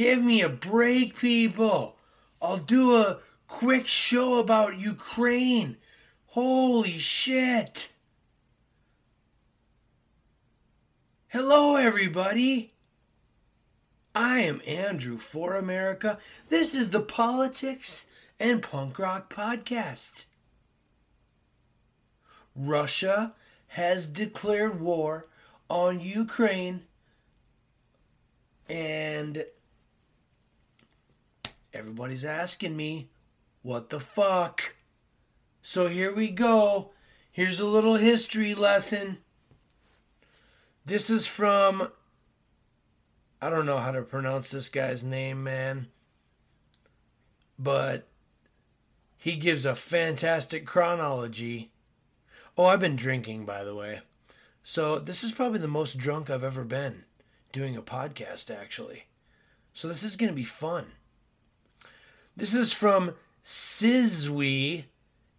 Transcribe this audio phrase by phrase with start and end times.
[0.00, 1.98] Give me a break, people.
[2.40, 5.76] I'll do a quick show about Ukraine.
[6.28, 7.92] Holy shit.
[11.28, 12.72] Hello, everybody.
[14.14, 16.16] I am Andrew for America.
[16.48, 18.06] This is the Politics
[18.38, 20.24] and Punk Rock Podcast.
[22.56, 23.34] Russia
[23.66, 25.26] has declared war
[25.68, 26.84] on Ukraine
[28.66, 29.44] and
[31.72, 33.10] everybody's asking me,
[33.62, 34.76] what the fuck?
[35.62, 36.92] So here we go.
[37.30, 39.18] Here's a little history lesson.
[40.84, 41.90] This is from,
[43.40, 45.88] I don't know how to pronounce this guy's name, man.
[47.58, 48.08] But
[49.16, 51.70] he gives a fantastic chronology.
[52.56, 54.00] Oh, I've been drinking, by the way.
[54.62, 57.04] So this is probably the most drunk I've ever been
[57.52, 59.04] doing a podcast, actually.
[59.72, 60.86] So this is going to be fun.
[62.40, 63.12] This is from
[63.44, 64.84] Sizwe,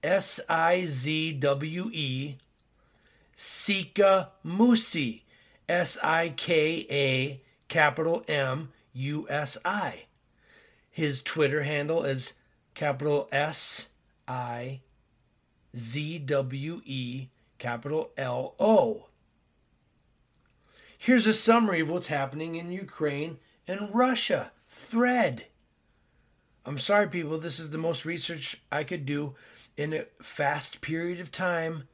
[0.03, 2.35] S I Z W E,
[3.35, 5.21] Sika Musi,
[5.67, 10.03] S I K A, capital M U S I.
[10.91, 12.33] His Twitter handle is
[12.75, 13.87] capital S
[14.27, 14.81] I
[15.75, 19.07] Z W E, capital L O.
[20.99, 24.51] Here's a summary of what's happening in Ukraine and Russia.
[24.69, 25.47] Thread.
[26.65, 29.35] I'm sorry, people, this is the most research I could do
[29.75, 31.87] in a fast period of time.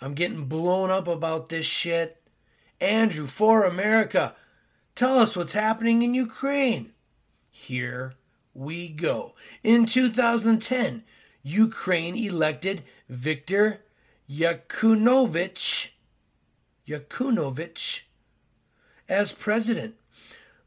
[0.00, 2.22] I'm getting blown up about this shit.
[2.80, 4.34] Andrew, for America,
[4.94, 6.92] tell us what's happening in Ukraine.
[7.50, 8.14] Here
[8.54, 9.34] we go.
[9.62, 11.02] In 2010,
[11.42, 13.82] Ukraine elected Viktor
[14.28, 15.90] Yakunovich
[16.88, 18.02] Yakunovich
[19.08, 19.94] as president.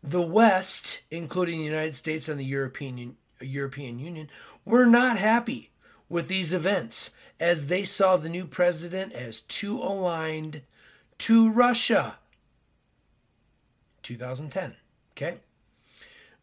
[0.04, 4.30] The West, including the United States and the European, European Union,
[4.66, 5.72] were not happy
[6.08, 10.62] with these events as they saw the new president as too aligned
[11.20, 12.18] to Russia.
[14.04, 14.76] 2010.
[15.12, 15.38] Okay.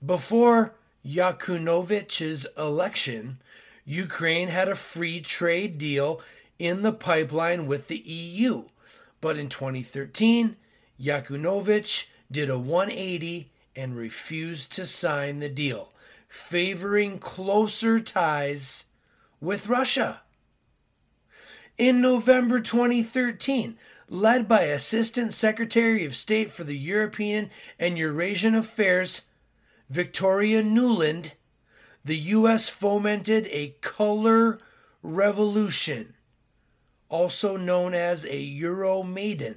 [0.05, 0.75] Before
[1.05, 3.38] Yakunovich's election,
[3.84, 6.21] Ukraine had a free trade deal
[6.59, 8.65] in the pipeline with the EU.
[9.21, 10.56] But in 2013,
[11.00, 15.92] Yakunovich did a 180 and refused to sign the deal,
[16.28, 18.84] favoring closer ties
[19.41, 20.22] with Russia.
[21.78, 23.76] In November 2013,
[24.09, 29.22] led by Assistant Secretary of State for the European and Eurasian Affairs,
[29.91, 31.32] Victoria Nuland,
[32.04, 32.69] the U.S.
[32.69, 34.58] fomented a color
[35.03, 36.14] revolution,
[37.08, 39.56] also known as a Euromaidan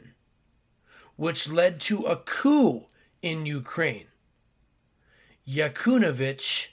[1.19, 2.85] which led to a coup
[3.21, 4.07] in Ukraine.
[5.45, 6.69] Yakunovich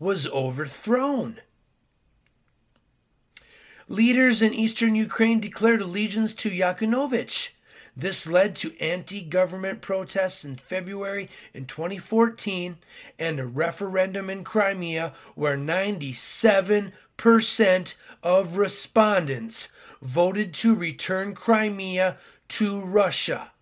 [0.00, 1.36] was overthrown.
[3.86, 7.50] Leaders in eastern Ukraine declared allegiance to Yakunovich.
[7.96, 12.78] This led to anti government protests in February in 2014
[13.16, 17.94] and a referendum in Crimea where 97%
[18.24, 19.68] of respondents
[20.02, 22.16] voted to return Crimea
[22.48, 23.52] to Russia.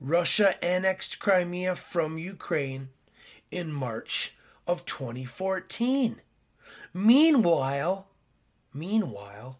[0.00, 2.90] Russia annexed Crimea from Ukraine
[3.50, 4.36] in March
[4.66, 6.20] of 2014.
[6.92, 8.06] Meanwhile,
[8.74, 9.58] meanwhile,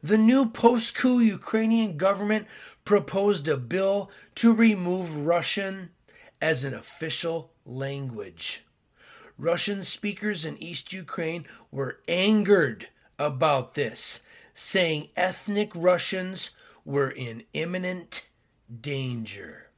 [0.00, 2.46] the new post-coup Ukrainian government
[2.84, 5.90] proposed a bill to remove Russian
[6.40, 8.64] as an official language.
[9.36, 12.88] Russian speakers in East Ukraine were angered
[13.18, 14.20] about this,
[14.54, 16.50] saying ethnic Russians
[16.84, 18.28] were in imminent
[18.80, 19.71] danger.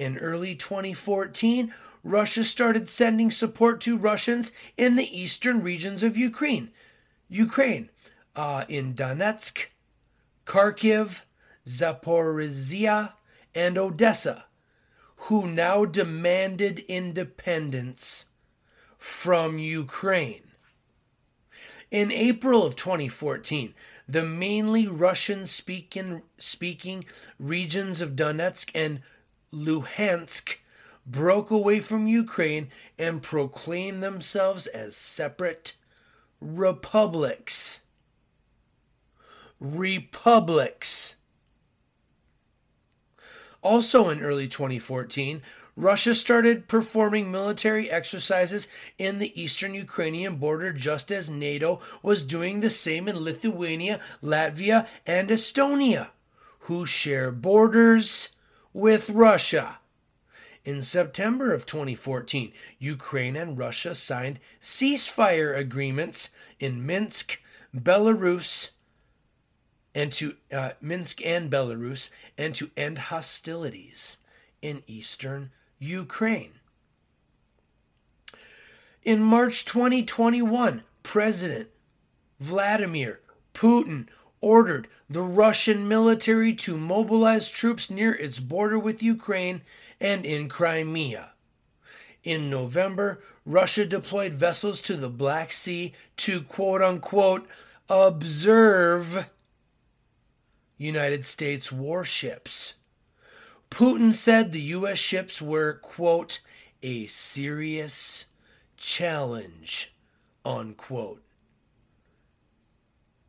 [0.00, 6.70] In early 2014, Russia started sending support to Russians in the eastern regions of Ukraine.
[7.28, 7.90] Ukraine,
[8.34, 9.66] uh, in Donetsk,
[10.46, 11.20] Kharkiv,
[11.66, 13.12] Zaporizhia,
[13.54, 14.46] and Odessa,
[15.16, 18.24] who now demanded independence
[18.96, 20.44] from Ukraine.
[21.90, 23.74] In April of 2014,
[24.08, 27.04] the mainly Russian speaking, speaking
[27.38, 29.02] regions of Donetsk and
[29.52, 30.56] Luhansk
[31.06, 32.68] broke away from Ukraine
[32.98, 35.74] and proclaimed themselves as separate
[36.40, 37.80] republics.
[39.58, 41.16] Republics.
[43.62, 45.42] Also in early 2014,
[45.76, 48.68] Russia started performing military exercises
[48.98, 54.86] in the eastern Ukrainian border just as NATO was doing the same in Lithuania, Latvia,
[55.06, 56.08] and Estonia,
[56.60, 58.28] who share borders
[58.72, 59.78] with Russia.
[60.64, 67.40] In September of 2014, Ukraine and Russia signed ceasefire agreements in Minsk,
[67.74, 68.70] Belarus,
[69.94, 74.18] and to uh, Minsk and Belarus, and to end hostilities
[74.60, 76.52] in eastern Ukraine.
[79.02, 81.70] In March 2021, President
[82.38, 83.20] Vladimir
[83.54, 84.08] Putin
[84.40, 89.62] ordered the Russian military to mobilize troops near its border with Ukraine
[90.00, 91.32] and in Crimea.
[92.22, 97.48] In November, Russia deployed vessels to the Black Sea to quote unquote
[97.88, 99.26] observe
[100.76, 102.74] United States warships.
[103.70, 104.98] Putin said the U.S.
[104.98, 106.40] ships were, quote,
[106.82, 108.26] a serious
[108.76, 109.92] challenge,
[110.44, 111.22] unquote.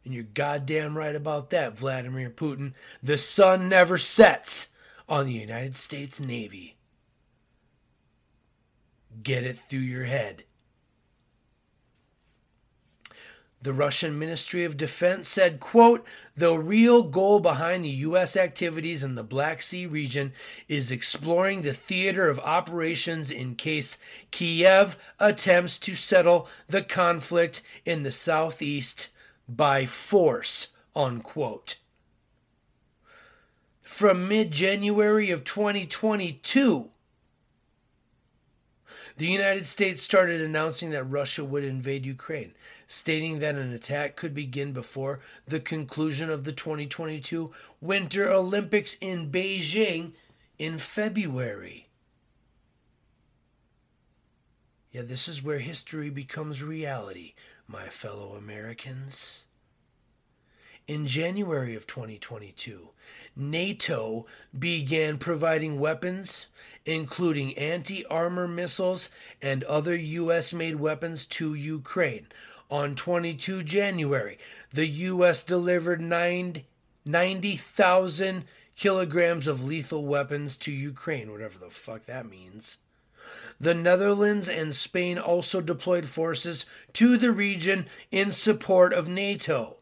[0.03, 2.73] And you're goddamn right about that, Vladimir Putin.
[3.03, 4.69] The sun never sets
[5.07, 6.77] on the United States Navy.
[9.21, 10.43] Get it through your head.
[13.63, 16.03] The Russian Ministry of Defense said, quote,
[16.35, 18.35] the real goal behind the U.S.
[18.35, 20.33] activities in the Black Sea region
[20.67, 23.99] is exploring the theater of operations in case
[24.31, 29.09] Kiev attempts to settle the conflict in the southeast
[29.55, 31.77] by force, unquote.
[33.81, 36.89] From mid January of 2022,
[39.17, 42.53] the United States started announcing that Russia would invade Ukraine,
[42.87, 47.51] stating that an attack could begin before the conclusion of the 2022
[47.81, 50.13] Winter Olympics in Beijing
[50.57, 51.89] in February.
[54.91, 57.33] Yeah, this is where history becomes reality,
[57.71, 59.41] my fellow Americans.
[60.87, 62.89] In January of 2022,
[63.35, 64.25] NATO
[64.57, 66.47] began providing weapons,
[66.85, 69.09] including anti armor missiles
[69.41, 70.53] and other U.S.
[70.53, 72.27] made weapons, to Ukraine.
[72.69, 74.37] On 22 January,
[74.73, 75.43] the U.S.
[75.43, 78.45] delivered 90,000
[78.75, 82.77] kilograms of lethal weapons to Ukraine, whatever the fuck that means.
[83.59, 89.77] The Netherlands and Spain also deployed forces to the region in support of NATO.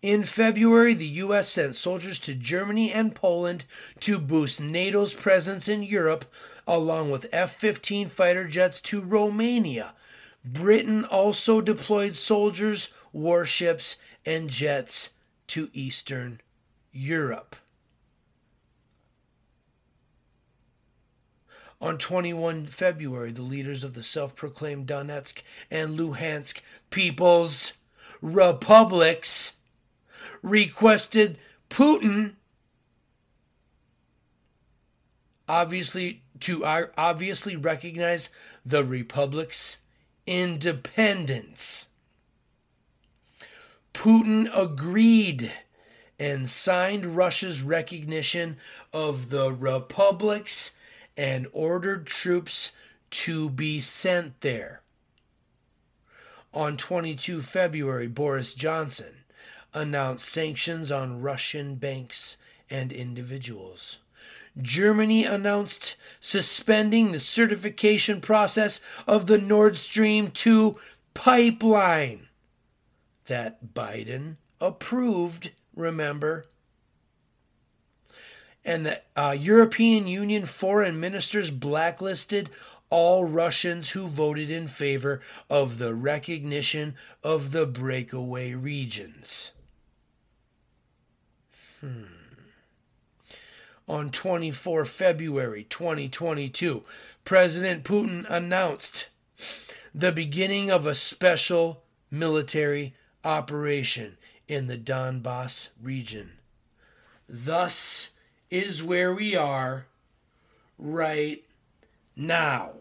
[0.00, 1.48] In February, the U.S.
[1.48, 3.64] sent soldiers to Germany and Poland
[4.00, 6.24] to boost NATO's presence in Europe,
[6.68, 9.94] along with F 15 fighter jets to Romania.
[10.44, 15.10] Britain also deployed soldiers, warships, and jets
[15.48, 16.40] to Eastern
[16.92, 17.56] Europe.
[21.80, 26.60] On 21 February, the leaders of the self proclaimed Donetsk and Luhansk
[26.90, 27.74] People's
[28.20, 29.56] Republics
[30.42, 31.38] requested
[31.70, 32.34] Putin
[35.48, 38.30] obviously to uh, obviously recognize
[38.64, 39.78] the republic's
[40.26, 41.88] independence.
[43.94, 45.50] Putin agreed
[46.20, 48.56] and signed Russia's recognition
[48.92, 50.72] of the republics
[51.18, 52.72] and ordered troops
[53.10, 54.80] to be sent there.
[56.54, 59.16] On 22 February, Boris Johnson
[59.74, 62.36] announced sanctions on Russian banks
[62.70, 63.98] and individuals.
[64.60, 70.76] Germany announced suspending the certification process of the Nord Stream 2
[71.14, 72.28] pipeline
[73.26, 76.46] that Biden approved, remember.
[78.68, 82.50] And the uh, European Union foreign ministers blacklisted
[82.90, 86.94] all Russians who voted in favor of the recognition
[87.24, 89.52] of the breakaway regions.
[91.80, 92.02] Hmm.
[93.88, 96.84] On 24 February 2022,
[97.24, 99.08] President Putin announced
[99.94, 102.92] the beginning of a special military
[103.24, 106.32] operation in the Donbass region.
[107.26, 108.10] Thus
[108.50, 109.86] is where we are
[110.78, 111.42] right
[112.16, 112.72] now.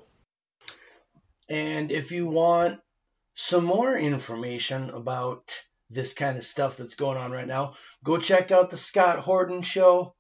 [1.50, 2.80] And if you want
[3.36, 8.52] some more information about this kind of stuff that's going on right now, go check
[8.52, 10.14] out the Scott Horton show.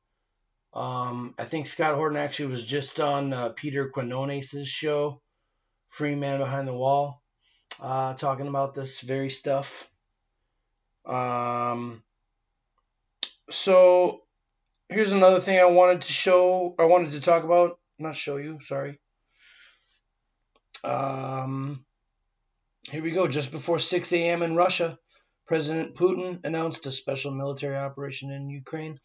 [0.74, 5.22] Um, I think Scott Horton actually was just on uh, Peter Quinones' show,
[5.90, 7.22] Free Man Behind the Wall,
[7.82, 9.90] uh, talking about this very stuff.
[11.06, 12.04] Um,
[13.50, 14.22] so
[14.90, 18.60] here's another thing I wanted to show, I wanted to talk about, not show you,
[18.62, 19.00] sorry.
[20.84, 21.86] Um,
[22.90, 23.28] here we go.
[23.28, 24.44] Just before 6 a.m.
[24.44, 24.98] in Russia,
[25.46, 29.00] President Putin announced a special military operation in Ukraine.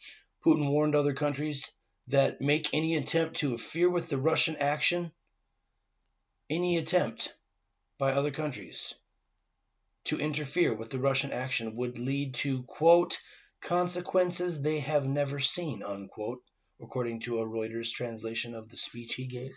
[0.44, 1.70] Putin warned other countries
[2.08, 5.12] that make any attempt to interfere with the Russian action,
[6.50, 7.34] any attempt
[7.98, 8.94] by other countries
[10.04, 13.20] to interfere with the Russian action would lead to, quote,
[13.62, 16.42] consequences they have never seen, unquote,
[16.80, 19.54] according to a Reuters translation of the speech he gave.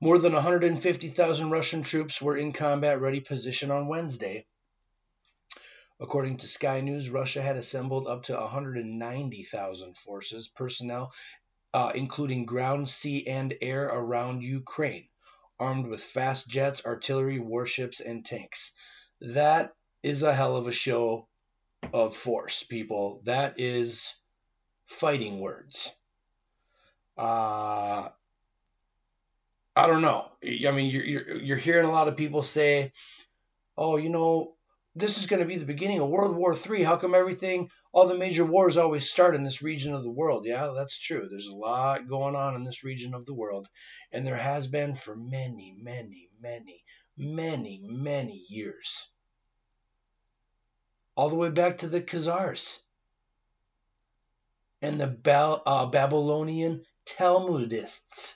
[0.00, 4.44] More than 150,000 Russian troops were in combat ready position on Wednesday.
[6.00, 11.12] According to Sky News, Russia had assembled up to 190,000 forces, personnel,
[11.72, 15.08] uh, including ground, sea, and air around Ukraine,
[15.60, 18.72] armed with fast jets, artillery, warships, and tanks.
[19.20, 21.28] That is a hell of a show
[21.92, 23.20] of force, people.
[23.24, 24.14] That is
[24.86, 25.92] fighting words.
[27.16, 28.08] Uh,
[29.76, 30.26] I don't know.
[30.42, 32.92] I mean, you're, you're, you're hearing a lot of people say,
[33.76, 34.54] oh, you know,
[34.96, 36.84] this is going to be the beginning of World War III.
[36.84, 40.44] How come everything, all the major wars always start in this region of the world?
[40.46, 41.26] Yeah, that's true.
[41.28, 43.68] There's a lot going on in this region of the world,
[44.12, 46.84] and there has been for many, many, many,
[47.16, 49.08] many, many years.
[51.16, 52.78] All the way back to the Khazars
[54.82, 58.34] and the ba- uh, Babylonian Talmudists,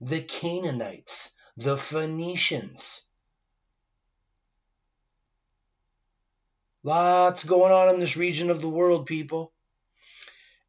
[0.00, 3.02] the Canaanites, the Phoenicians
[6.82, 9.52] Lots going on in this region of the world, people.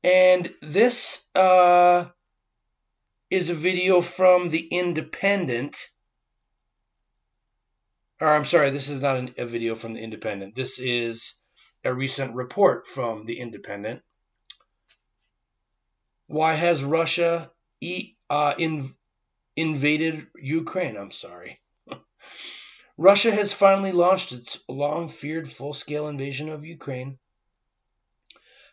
[0.03, 2.05] And this uh,
[3.29, 5.87] is a video from The Independent.
[8.19, 10.53] Or, I'm sorry, this is not an, a video from The Independent.
[10.53, 11.33] This is
[11.83, 14.01] a recent report from The Independent.
[16.27, 18.93] Why has Russia e- uh, in,
[19.55, 20.95] invaded Ukraine?
[20.97, 21.59] I'm sorry.
[22.97, 27.17] Russia has finally launched its long feared full scale invasion of Ukraine.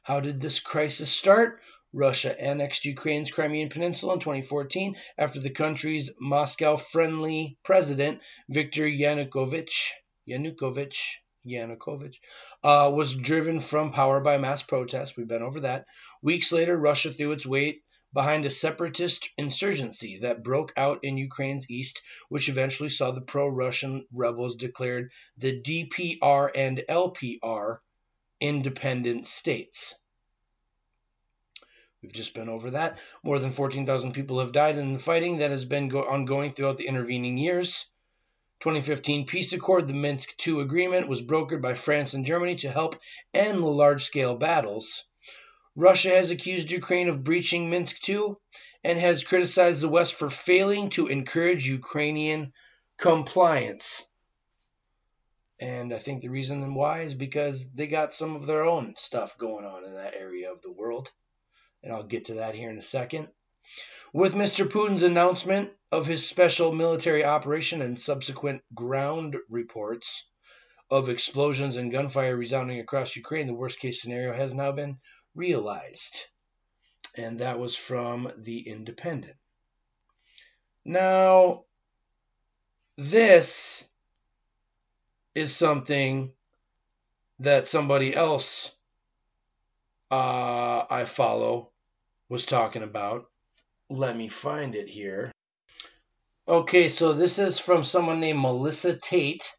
[0.02, 1.60] How did this crisis start?
[1.92, 9.90] Russia annexed Ukraine's Crimean Peninsula in 2014 after the country's Moscow friendly president, Viktor Yanukovych,
[10.28, 12.18] Yanukovych, Yanukovych,
[12.62, 15.16] uh, was driven from power by mass protests.
[15.16, 15.86] We've been over that.
[16.22, 21.70] Weeks later, Russia threw its weight behind a separatist insurgency that broke out in Ukraine's
[21.70, 27.78] east, which eventually saw the pro Russian rebels declared the DPR and LPR
[28.40, 29.94] independent states.
[32.02, 32.98] We've just been over that.
[33.24, 36.76] More than 14,000 people have died in the fighting that has been go- ongoing throughout
[36.76, 37.86] the intervening years.
[38.60, 42.96] 2015 peace accord, the Minsk II agreement, was brokered by France and Germany to help
[43.32, 45.04] end the large scale battles.
[45.76, 48.34] Russia has accused Ukraine of breaching Minsk II
[48.82, 52.52] and has criticized the West for failing to encourage Ukrainian
[52.96, 54.04] compliance.
[55.60, 59.38] And I think the reason why is because they got some of their own stuff
[59.38, 61.10] going on in that area of the world.
[61.82, 63.28] And I'll get to that here in a second.
[64.12, 64.66] With Mr.
[64.66, 70.26] Putin's announcement of his special military operation and subsequent ground reports
[70.90, 74.98] of explosions and gunfire resounding across Ukraine, the worst case scenario has now been
[75.34, 76.24] realized.
[77.14, 79.36] And that was from The Independent.
[80.86, 81.64] Now,
[82.96, 83.84] this
[85.34, 86.32] is something
[87.40, 88.70] that somebody else
[90.10, 91.72] uh, I follow
[92.30, 93.26] was talking about.
[93.90, 95.32] Let me find it here.
[96.46, 99.50] Okay, so this is from someone named Melissa Tate.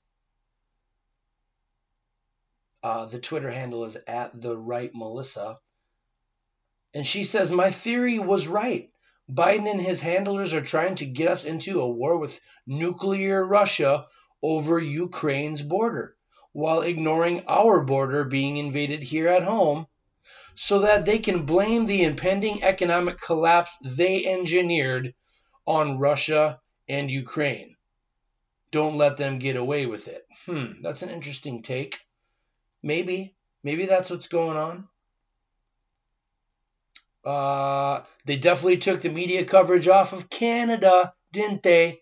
[2.84, 5.58] Uh, the Twitter handle is at the right Melissa.
[6.94, 8.90] And she says, My theory was right.
[9.30, 14.08] Biden and his handlers are trying to get us into a war with nuclear Russia
[14.42, 16.16] over Ukraine's border,
[16.52, 19.86] while ignoring our border being invaded here at home,
[20.62, 25.14] so that they can blame the impending economic collapse they engineered
[25.66, 27.78] on Russia and Ukraine.
[28.70, 30.26] Don't let them get away with it.
[30.46, 31.98] Hmm, that's an interesting take.
[32.84, 33.38] Maybe.
[33.64, 34.88] Maybe that's what's going on.
[37.24, 42.02] Uh, they definitely took the media coverage off of Canada, didn't they?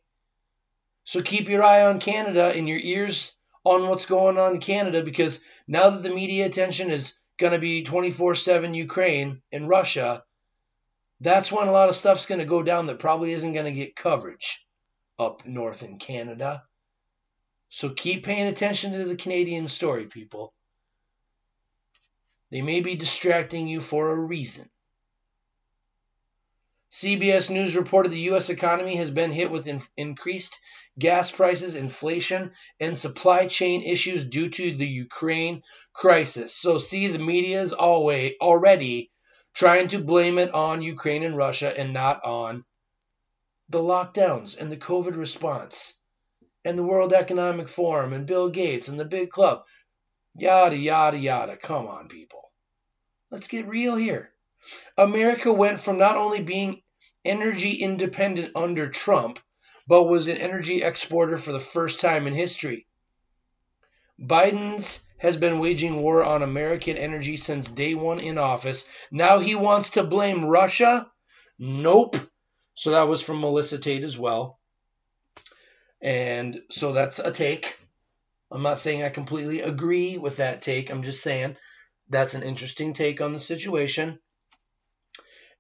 [1.04, 5.04] So keep your eye on Canada and your ears on what's going on in Canada
[5.04, 10.24] because now that the media attention is going to be 24 7 Ukraine and Russia,
[11.20, 13.72] that's when a lot of stuff's going to go down that probably isn't going to
[13.72, 14.66] get coverage
[15.20, 16.64] up north in Canada.
[17.70, 20.54] So keep paying attention to the Canadian story, people.
[22.50, 24.70] They may be distracting you for a reason.
[26.92, 28.50] CBS News reported the U.S.
[28.50, 30.58] economy has been hit with in- increased
[31.00, 35.64] gas prices, inflation, and supply chain issues due to the Ukraine
[35.94, 36.56] crisis.
[36.56, 39.12] So, see, the media is always already
[39.54, 42.64] trying to blame it on Ukraine and Russia and not on
[43.70, 45.98] the lockdowns and the COVID response
[46.64, 49.66] and the World Economic Forum and Bill Gates and the big club.
[50.36, 51.58] Yada, yada, yada.
[51.58, 52.52] Come on, people.
[53.32, 54.32] Let's get real here.
[54.98, 56.82] America went from not only being
[57.26, 59.40] energy independent under Trump,
[59.88, 62.86] but was an energy exporter for the first time in history.
[64.20, 68.86] Biden's has been waging war on American energy since day one in office.
[69.12, 71.10] Now he wants to blame Russia?
[71.58, 72.18] Nope.
[72.76, 74.60] So that was from Melissa Tate as well.
[76.02, 77.78] And so that's a take.
[78.52, 80.90] I'm not saying I completely agree with that take.
[80.90, 81.58] I'm just saying
[82.10, 84.20] that's an interesting take on the situation.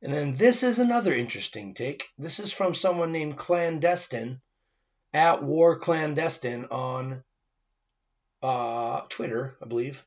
[0.01, 2.07] And then this is another interesting take.
[2.17, 4.41] This is from someone named Clandestine
[5.13, 7.23] at War Clandestine on
[8.43, 10.05] uh, Twitter, I believe.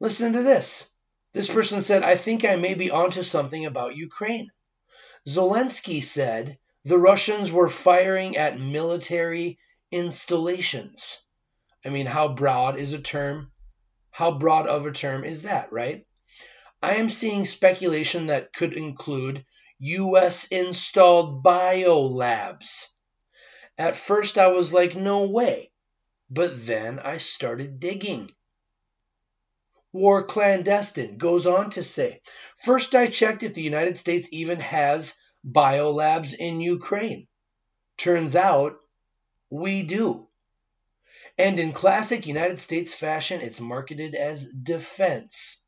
[0.00, 0.88] Listen to this.
[1.32, 4.50] This person said, I think I may be onto something about Ukraine.
[5.26, 9.58] Zelensky said the Russians were firing at military
[9.90, 11.22] installations.
[11.84, 13.50] I mean, how broad is a term?
[14.10, 16.04] How broad of a term is that, right?
[16.84, 19.44] I am seeing speculation that could include
[19.78, 22.88] US installed biolabs.
[23.78, 25.70] At first, I was like, no way.
[26.28, 28.30] But then I started digging.
[29.92, 32.20] War Clandestine goes on to say
[32.56, 35.14] First, I checked if the United States even has
[35.46, 37.28] biolabs in Ukraine.
[37.96, 38.76] Turns out
[39.50, 40.28] we do.
[41.38, 45.61] And in classic United States fashion, it's marketed as defense.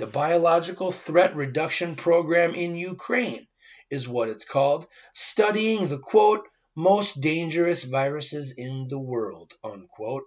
[0.00, 3.46] The Biological Threat Reduction Program in Ukraine
[3.90, 10.24] is what it's called, studying the quote, most dangerous viruses in the world, unquote,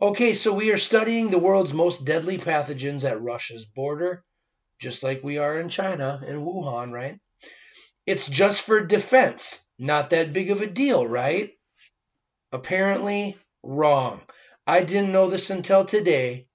[0.01, 4.25] Okay, so we are studying the world's most deadly pathogens at Russia's border,
[4.79, 7.19] just like we are in China, in Wuhan, right?
[8.07, 9.65] It's just for defense.
[9.79, 11.53] Not that big of a deal, right?
[12.53, 14.21] Apparently, wrong.
[14.67, 16.49] I didn't know this until today,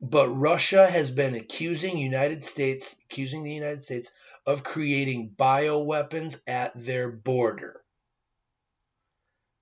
[0.00, 4.10] but Russia has been accusing United States, accusing the United States
[4.44, 7.82] of creating bioweapons at their border.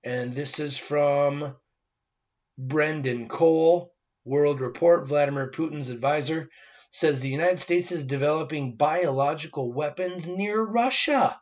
[0.03, 1.55] And this is from
[2.57, 3.93] Brendan Cole,
[4.23, 6.49] World Report, Vladimir Putin's advisor,
[6.91, 11.39] says the United States is developing biological weapons near Russia.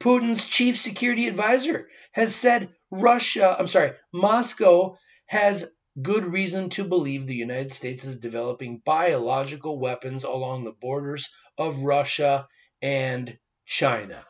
[0.00, 7.26] Putin's chief security advisor has said Russia, I'm sorry, Moscow has good reason to believe
[7.26, 12.46] the United States is developing biological weapons along the borders of Russia
[12.82, 14.24] and China.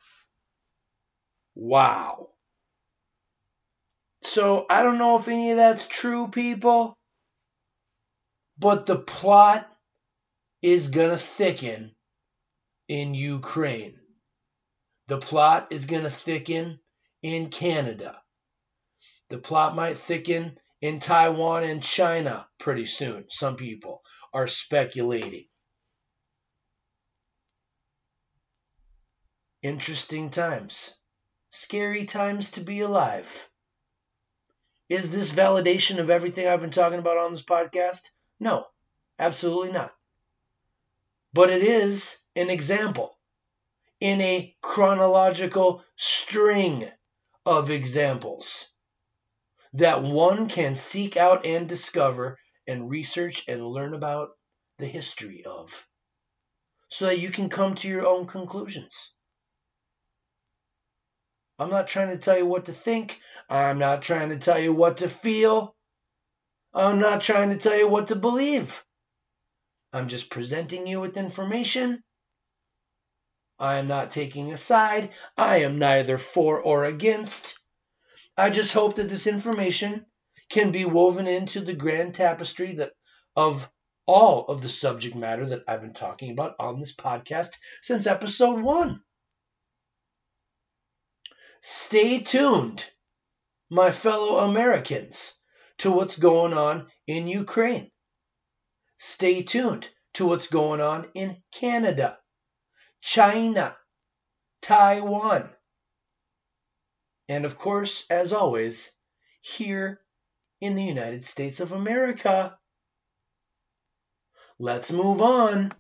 [1.55, 2.31] Wow.
[4.23, 6.97] So I don't know if any of that's true, people,
[8.59, 9.69] but the plot
[10.63, 11.95] is going to thicken
[12.89, 13.99] in Ukraine.
[15.09, 16.81] The plot is going to thicken
[17.23, 18.21] in Canada.
[19.29, 23.25] The plot might thicken in Taiwan and China pretty soon.
[23.29, 25.47] Some people are speculating.
[29.63, 30.95] Interesting times.
[31.51, 33.49] Scary times to be alive.
[34.89, 38.11] Is this validation of everything I've been talking about on this podcast?
[38.39, 38.65] No,
[39.19, 39.93] absolutely not.
[41.33, 43.19] But it is an example
[43.99, 46.89] in a chronological string
[47.45, 48.67] of examples
[49.75, 54.31] that one can seek out and discover and research and learn about
[54.79, 55.87] the history of
[56.89, 59.13] so that you can come to your own conclusions.
[61.59, 63.19] I'm not trying to tell you what to think.
[63.49, 65.75] I'm not trying to tell you what to feel.
[66.75, 68.85] I'm not trying to tell you what to believe.
[69.93, 72.03] I'm just presenting you with information.
[73.59, 75.13] I am not taking a side.
[75.39, 77.59] I am neither for or against.
[78.37, 80.07] I just hope that this information
[80.51, 82.93] can be woven into the grand tapestry that
[83.35, 83.71] of
[84.07, 88.61] all of the subject matter that I've been talking about on this podcast since episode
[88.61, 89.01] 1.
[91.63, 92.85] Stay tuned,
[93.71, 95.35] my fellow Americans,
[95.79, 97.91] to what's going on in Ukraine.
[98.99, 102.19] Stay tuned to what's going on in Canada,
[103.01, 103.77] China,
[104.63, 105.51] Taiwan,
[107.29, 108.93] and of course, as always,
[109.41, 110.01] here
[110.61, 112.59] in the United States of America.
[114.59, 115.73] Let's move on.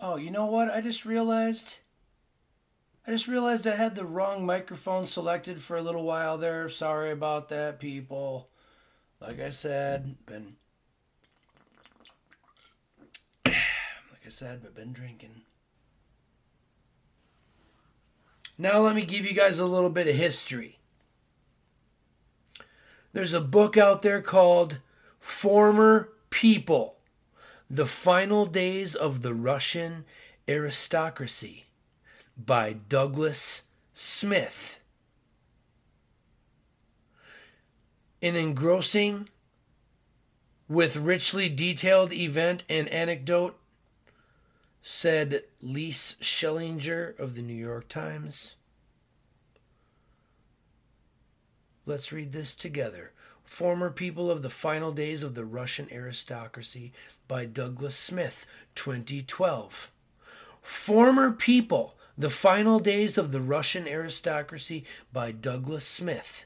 [0.00, 0.68] Oh, you know what?
[0.68, 1.78] I just realized.
[3.06, 6.68] I just realized I had the wrong microphone selected for a little while there.
[6.68, 8.48] Sorry about that, people.
[9.20, 10.56] Like I said, been.
[13.46, 15.42] Like I said, but been drinking.
[18.56, 20.78] Now, let me give you guys a little bit of history.
[23.12, 24.78] There's a book out there called
[25.18, 26.96] Former People
[27.68, 30.04] The Final Days of the Russian
[30.46, 31.64] Aristocracy
[32.36, 33.62] by Douglas
[33.92, 34.80] Smith.
[38.22, 39.28] An engrossing,
[40.68, 43.58] with richly detailed event and anecdote
[44.82, 48.56] said Lise Schellinger of the New York Times.
[51.86, 53.12] Let's read this together.
[53.44, 56.92] Former People of the Final Days of the Russian Aristocracy
[57.28, 59.90] by Douglas Smith, 2012.
[60.60, 66.44] Former People, The Final Days of the Russian Aristocracy by Douglas Smith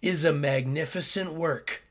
[0.00, 1.82] is a magnificent work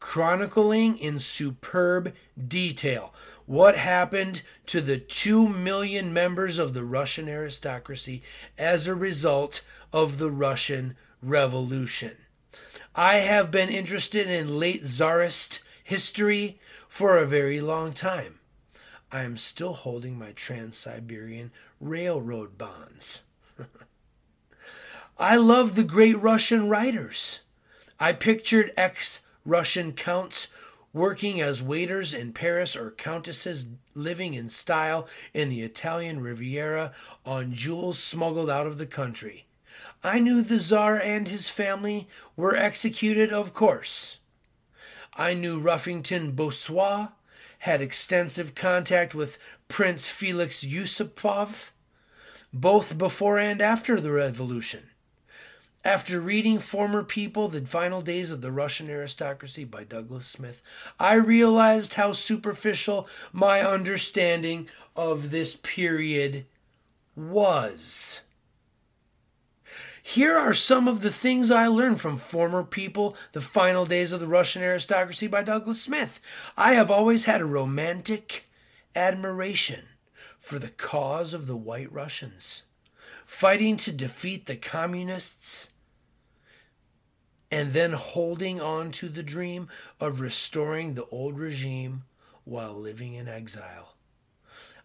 [0.00, 2.12] chronicling in superb
[2.46, 3.14] detail
[3.46, 8.22] what happened to the 2 million members of the Russian aristocracy
[8.58, 12.16] as a result of the Russian Revolution.
[12.94, 18.40] I have been interested in late Tsarist history for a very long time.
[19.12, 23.22] I am still holding my Trans Siberian Railroad bonds.
[25.18, 27.40] I love the great Russian writers.
[28.00, 30.48] I pictured ex Russian counts
[30.96, 36.90] working as waiters in Paris or countesses living in style in the Italian Riviera
[37.26, 39.44] on jewels smuggled out of the country.
[40.02, 44.20] I knew the Czar and his family were executed, of course.
[45.14, 47.08] I knew Ruffington Bossois
[47.58, 51.72] had extensive contact with Prince Felix Yusupov,
[52.54, 54.88] both before and after the revolution.
[55.86, 60.60] After reading Former People, The Final Days of the Russian Aristocracy by Douglas Smith,
[60.98, 66.44] I realized how superficial my understanding of this period
[67.14, 68.22] was.
[70.02, 74.18] Here are some of the things I learned from Former People, The Final Days of
[74.18, 76.18] the Russian Aristocracy by Douglas Smith.
[76.56, 78.48] I have always had a romantic
[78.96, 79.84] admiration
[80.36, 82.64] for the cause of the White Russians,
[83.24, 85.70] fighting to defeat the Communists
[87.50, 89.68] and then holding on to the dream
[90.00, 92.04] of restoring the old regime
[92.44, 93.94] while living in exile.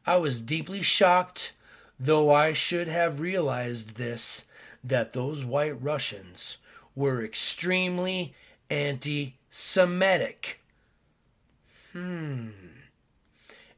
[0.06, 1.54] I was deeply shocked,
[2.00, 4.45] though I should have realized this,
[4.84, 6.58] that those white Russians
[6.95, 8.34] were extremely
[8.69, 10.62] anti Semitic.
[11.91, 12.50] Hmm.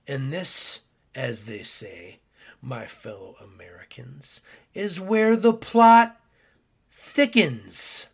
[0.08, 0.82] And this,
[1.16, 2.20] as they say,
[2.62, 4.40] my fellow Americans,
[4.76, 6.22] is where the plot
[6.92, 8.08] thickens.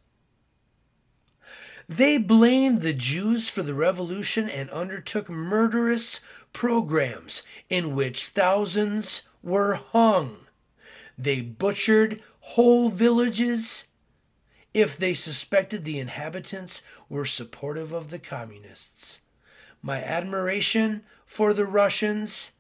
[1.90, 6.20] They blamed the Jews for the revolution and undertook murderous
[6.54, 10.38] programs in which thousands were hung.
[11.18, 13.88] They butchered whole villages
[14.72, 19.20] if they suspected the inhabitants were supportive of the communists.
[19.82, 22.52] My admiration for the Russians,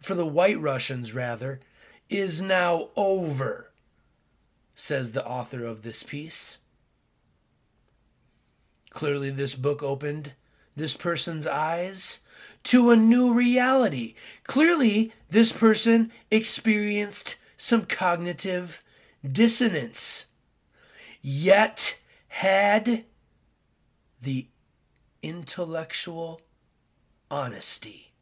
[0.00, 1.60] for the white Russians rather,
[2.08, 3.70] is now over,
[4.74, 6.58] says the author of this piece.
[8.96, 10.32] Clearly, this book opened
[10.74, 12.20] this person's eyes
[12.62, 14.14] to a new reality.
[14.44, 18.82] Clearly, this person experienced some cognitive
[19.30, 20.24] dissonance,
[21.20, 23.04] yet had
[24.22, 24.46] the
[25.22, 26.40] intellectual
[27.30, 28.14] honesty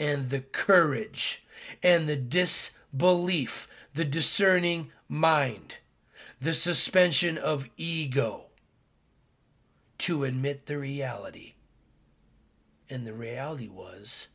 [0.00, 1.44] and the courage
[1.82, 5.76] and the disbelief, the discerning mind,
[6.40, 8.46] the suspension of ego
[10.02, 11.54] to admit the reality.
[12.90, 14.26] And the reality was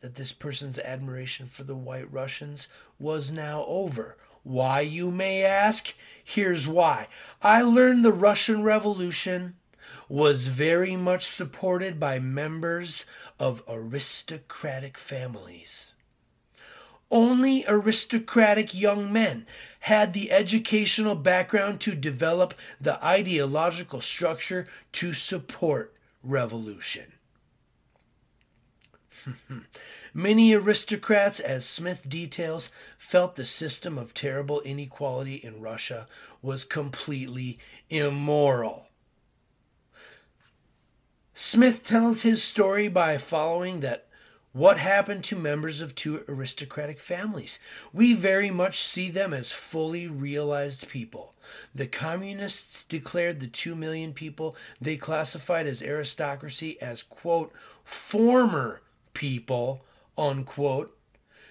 [0.00, 2.68] that this person's admiration for the White Russians
[3.00, 4.16] was now over.
[4.44, 5.92] Why, you may ask?
[6.22, 7.08] Here's why.
[7.42, 9.56] I learned the Russian Revolution
[10.08, 13.06] was very much supported by members
[13.40, 15.94] of aristocratic families.
[17.10, 19.46] Only aristocratic young men
[19.82, 25.92] had the educational background to develop the ideological structure to support
[26.22, 27.12] revolution.
[30.14, 36.06] Many aristocrats, as Smith details, felt the system of terrible inequality in Russia
[36.42, 37.58] was completely
[37.90, 38.86] immoral.
[41.34, 44.06] Smith tells his story by following that
[44.52, 47.58] what happened to members of two aristocratic families?
[47.92, 51.34] We very much see them as fully realized people.
[51.74, 58.82] The communists declared the two million people they classified as aristocracy as, quote, former
[59.14, 59.86] people,
[60.18, 60.98] unquote,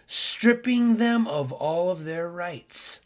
[0.06, 3.00] stripping them of all of their rights.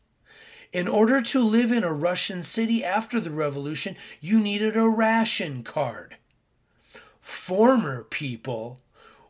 [0.74, 5.64] In order to live in a Russian city after the revolution, you needed a ration
[5.64, 6.18] card.
[7.22, 8.82] Former people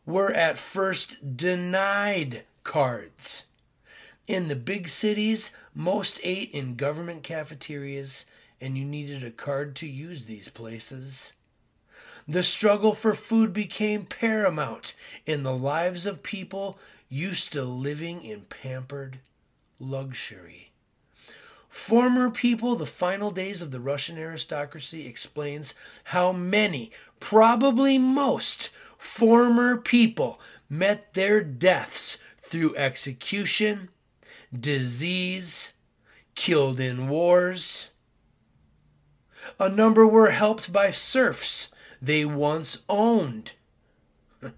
[0.05, 3.45] were at first denied cards.
[4.27, 8.25] In the big cities, most ate in government cafeterias,
[8.59, 11.33] and you needed a card to use these places.
[12.27, 14.95] The struggle for food became paramount
[15.27, 19.19] in the lives of people used to living in pampered
[19.79, 20.71] luxury.
[21.69, 26.89] Former People, The Final Days of the Russian Aristocracy explains how many,
[27.19, 33.89] probably most, former people met their deaths through execution,
[34.58, 35.73] disease,
[36.36, 37.89] killed in wars.
[39.60, 41.69] A number were helped by serfs
[42.01, 43.53] they once owned.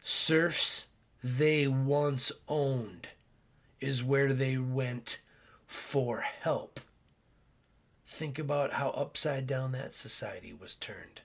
[0.00, 0.86] serfs
[1.22, 3.08] they once owned
[3.80, 5.20] is where they went
[5.66, 6.80] for help.
[8.12, 11.22] Think about how upside down that society was turned.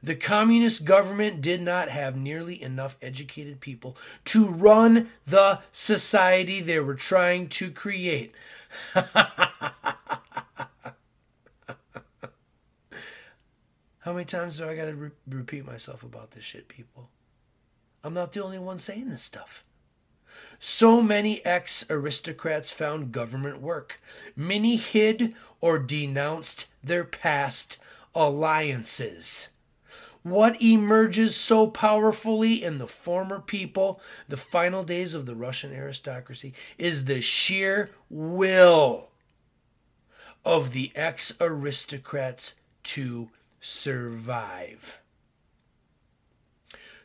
[0.00, 3.96] The communist government did not have nearly enough educated people
[4.26, 8.36] to run the society they were trying to create.
[8.94, 9.42] How
[14.06, 17.10] many times do I got to re- repeat myself about this shit, people?
[18.04, 19.64] I'm not the only one saying this stuff.
[20.58, 24.00] So many ex aristocrats found government work.
[24.36, 27.78] Many hid or denounced their past
[28.14, 29.48] alliances.
[30.22, 36.52] What emerges so powerfully in the former people, the final days of the Russian aristocracy,
[36.76, 39.08] is the sheer will
[40.44, 45.00] of the ex aristocrats to survive.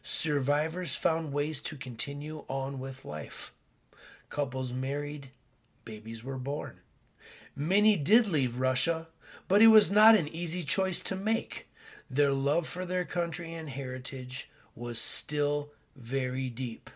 [0.07, 3.51] Survivors found ways to continue on with life.
[4.29, 5.31] Couples married,
[5.83, 6.79] babies were born.
[7.55, 9.07] Many did leave Russia,
[9.47, 11.67] but it was not an easy choice to make.
[12.07, 16.91] Their love for their country and heritage was still very deep.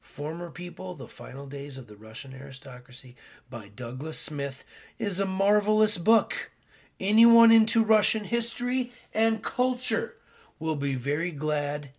[0.00, 3.16] Former People, The Final Days of the Russian Aristocracy
[3.50, 4.64] by Douglas Smith
[5.00, 6.52] is a marvelous book.
[7.00, 10.14] Anyone into Russian history and culture
[10.58, 11.90] will be very glad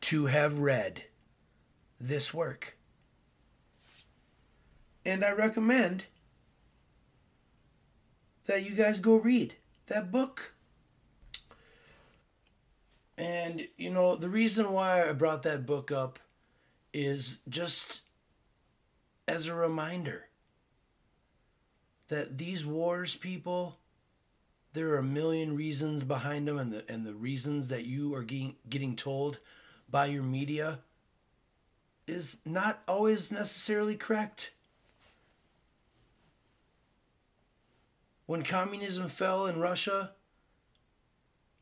[0.00, 1.04] to have read
[2.00, 2.76] this work.
[5.04, 6.04] And I recommend
[8.46, 9.54] that you guys go read
[9.86, 10.54] that book.
[13.16, 16.18] And, you know, the reason why I brought that book up
[16.92, 18.02] is just
[19.28, 20.26] as a reminder
[22.08, 23.79] that these wars, people,
[24.72, 28.22] there are a million reasons behind them, and the and the reasons that you are
[28.22, 29.38] getting getting told
[29.90, 30.80] by your media
[32.06, 34.52] is not always necessarily correct.
[38.26, 40.12] When communism fell in Russia,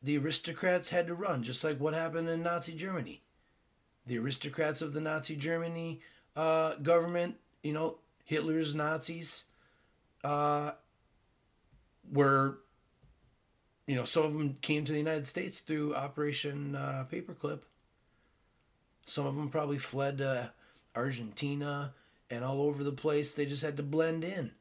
[0.03, 3.23] the aristocrats had to run, just like what happened in Nazi Germany.
[4.05, 6.01] The aristocrats of the Nazi Germany
[6.35, 9.45] uh, government, you know, Hitler's Nazis,
[10.23, 10.71] uh,
[12.11, 12.59] were
[13.89, 17.61] you know, some of them came to the United States through Operation uh, Paperclip.
[19.07, 20.51] Some of them probably fled to
[20.95, 21.95] Argentina
[22.29, 23.33] and all over the place.
[23.33, 24.51] They just had to blend in.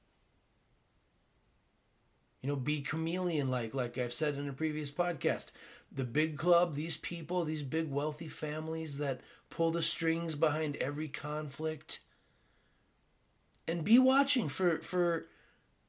[2.41, 5.53] You know, be chameleon like, like I've said in a previous podcast.
[5.93, 11.09] The big club, these people, these big wealthy families that pull the strings behind every
[11.09, 12.01] conflict.
[13.67, 15.27] And be watching for for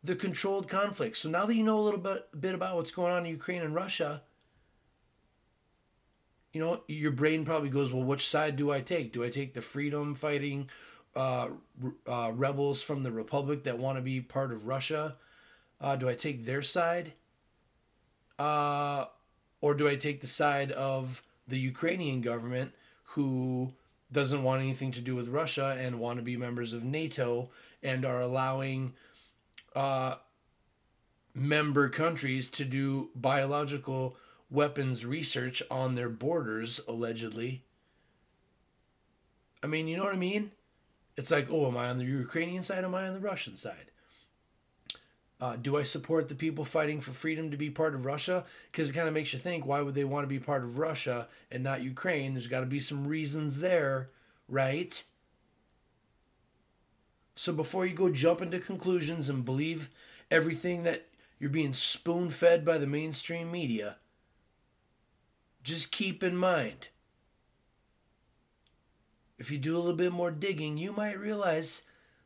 [0.03, 1.17] the controlled conflict.
[1.17, 3.61] So now that you know a little bit, bit about what's going on in Ukraine
[3.61, 4.21] and Russia,
[6.53, 9.13] you know, your brain probably goes, well, which side do I take?
[9.13, 10.69] Do I take the freedom fighting
[11.15, 11.49] uh,
[12.07, 15.15] uh, rebels from the Republic that want to be part of Russia?
[15.79, 17.13] Uh, do I take their side?
[18.37, 19.05] Uh,
[19.61, 23.73] or do I take the side of the Ukrainian government who
[24.11, 27.49] doesn't want anything to do with Russia and want to be members of NATO
[27.83, 28.93] and are allowing
[29.75, 30.15] uh,
[31.33, 34.17] member countries to do biological
[34.49, 37.63] weapons research on their borders, allegedly.
[39.63, 40.51] I mean, you know what I mean?
[41.17, 42.83] It's like, oh, am I on the Ukrainian side?
[42.83, 43.91] Am I on the Russian side?
[45.41, 48.43] Uh, do I support the people fighting for freedom to be part of Russia?
[48.71, 50.77] Because it kind of makes you think, why would they want to be part of
[50.77, 52.33] Russia and not Ukraine?
[52.33, 54.09] There's got to be some reasons there,
[54.49, 55.01] right?
[57.39, 59.89] So before you go jump into conclusions and believe
[60.29, 61.07] everything that
[61.39, 63.95] you're being spoon fed by the mainstream media,
[65.63, 66.89] just keep in mind
[69.37, 71.83] if you do a little bit more digging, you might realize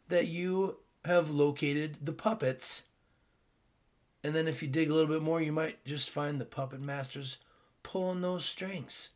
[0.07, 2.85] that you have located the puppets.
[4.23, 6.81] And then if you dig a little bit more, you might just find the puppet
[6.81, 7.37] masters
[7.83, 9.11] pulling those strings.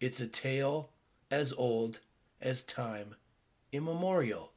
[0.00, 0.88] It's a tale
[1.30, 2.00] as old
[2.40, 3.16] as time
[3.72, 4.52] immemorial.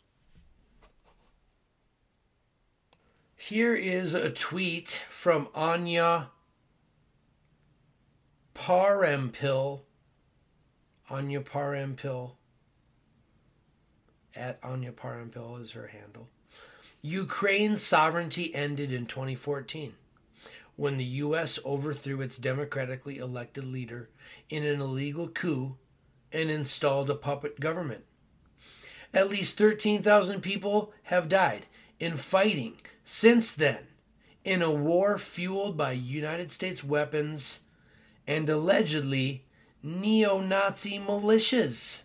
[3.36, 6.30] Here is a tweet from Anya
[8.54, 9.82] Parampil.
[11.10, 12.34] Anya Parampil.
[14.36, 16.30] At Anya Parampil is her handle.
[17.02, 19.94] Ukraine's sovereignty ended in 2014
[20.76, 21.60] when the U.S.
[21.66, 24.10] overthrew its democratically elected leader
[24.50, 25.78] in an illegal coup
[26.32, 28.04] and installed a puppet government.
[29.14, 31.66] At least 13,000 people have died
[32.00, 33.88] in fighting since then
[34.44, 37.60] in a war fueled by United States weapons
[38.28, 39.46] and allegedly
[39.82, 42.04] neo Nazi militias.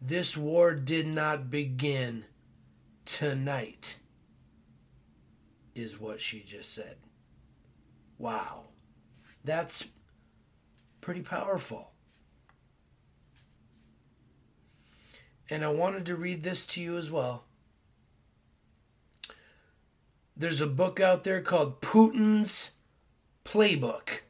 [0.00, 2.24] This war did not begin
[3.04, 3.96] tonight,
[5.74, 6.96] is what she just said.
[8.18, 8.64] Wow.
[9.44, 9.88] That's
[11.00, 11.93] pretty powerful.
[15.50, 17.44] And I wanted to read this to you as well.
[20.36, 22.70] There's a book out there called Putin's
[23.44, 24.20] Playbook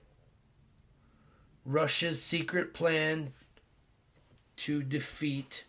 [1.64, 3.32] Russia's secret plan
[4.56, 5.64] to defeat,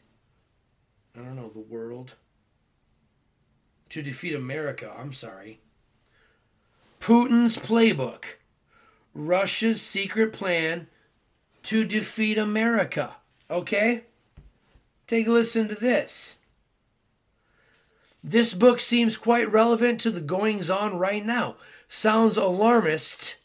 [1.15, 2.15] I don't know, the world.
[3.89, 5.61] To defeat America, I'm sorry.
[6.99, 8.35] Putin's playbook.
[9.13, 10.87] Russia's secret plan
[11.63, 13.15] to defeat America.
[13.49, 14.03] Okay?
[15.07, 16.37] Take a listen to this.
[18.23, 21.57] This book seems quite relevant to the goings on right now.
[21.87, 23.35] Sounds alarmist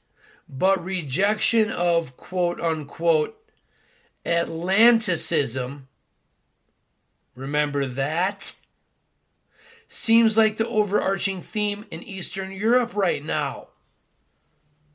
[0.53, 3.37] but rejection of quote unquote
[4.27, 5.89] Atlanticism,
[7.35, 8.55] remember that?
[9.89, 13.69] Seems like the overarching theme in Eastern Europe right now.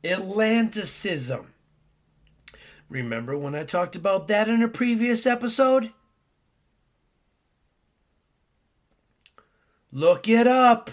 [0.04, 1.54] Atlanticism.
[2.88, 5.92] Remember when I talked about that in a previous episode?
[9.96, 10.92] Look it up.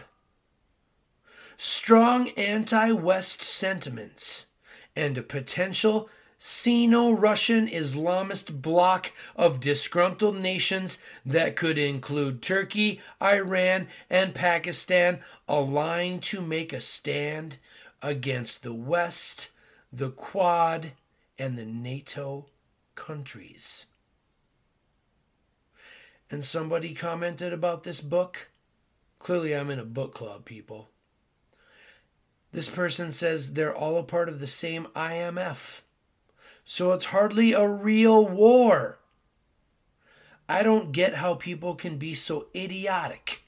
[1.56, 4.46] Strong anti West sentiments
[4.94, 13.88] and a potential Sino Russian Islamist bloc of disgruntled nations that could include Turkey, Iran,
[14.08, 17.56] and Pakistan align to make a stand
[18.02, 19.50] against the West,
[19.92, 20.92] the Quad,
[21.36, 22.46] and the NATO
[22.94, 23.86] countries.
[26.30, 28.46] And somebody commented about this book.
[29.22, 30.88] Clearly, I'm in a book club, people.
[32.50, 35.82] This person says they're all a part of the same IMF.
[36.64, 38.98] So it's hardly a real war.
[40.48, 43.44] I don't get how people can be so idiotic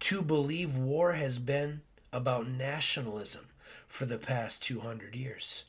[0.00, 3.46] to believe war has been about nationalism
[3.86, 5.66] for the past 200 years.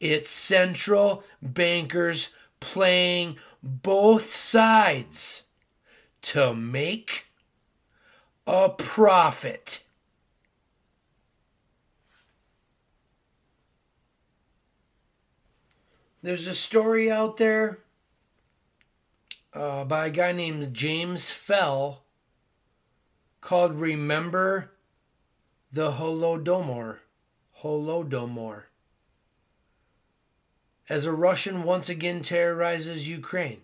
[0.00, 5.44] It's central bankers playing both sides
[6.20, 7.27] to make
[8.48, 9.84] a profit.
[16.22, 17.80] There's a story out there
[19.52, 22.04] uh, by a guy named James Fell
[23.42, 24.72] called Remember
[25.70, 27.00] the Holodomor.
[27.60, 28.62] Holodomor.
[30.88, 33.60] As a Russian once again terrorizes Ukraine,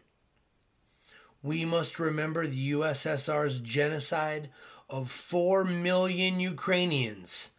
[1.43, 4.51] we must remember the USSR's genocide
[4.95, 7.51] of 4 million Ukrainians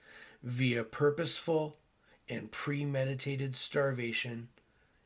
[0.42, 1.76] via purposeful
[2.30, 4.48] and premeditated starvation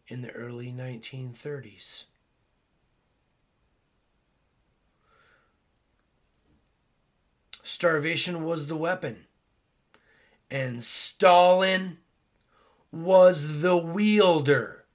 [0.07, 2.03] in the early 1930s.
[7.63, 9.25] Starvation was the weapon,
[10.51, 11.97] and Stalin
[12.91, 14.85] was the wielder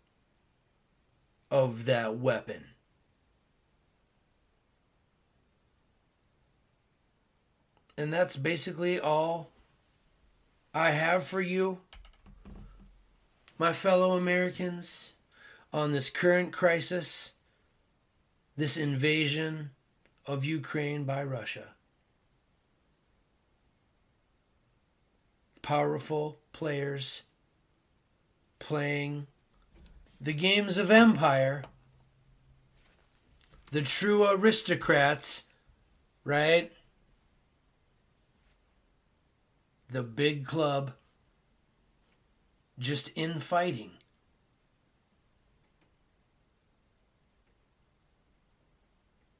[1.50, 2.73] of that weapon.
[7.96, 9.50] And that's basically all
[10.72, 11.78] I have for you,
[13.58, 15.14] my fellow Americans,
[15.72, 17.32] on this current crisis,
[18.56, 19.70] this invasion
[20.26, 21.68] of Ukraine by Russia.
[25.62, 27.22] Powerful players
[28.58, 29.26] playing
[30.20, 31.62] the games of empire,
[33.70, 35.44] the true aristocrats,
[36.24, 36.72] right?
[39.94, 40.94] The big club,
[42.80, 43.92] just infighting.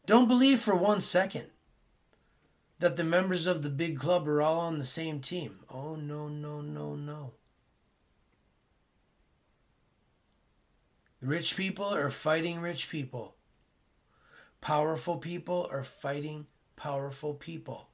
[0.06, 1.46] Don't believe for one second
[2.78, 5.58] that the members of the big club are all on the same team.
[5.68, 7.32] Oh, no, no, no, no.
[11.20, 13.34] Rich people are fighting rich people.
[14.60, 16.46] Powerful people are fighting
[16.76, 17.88] powerful people.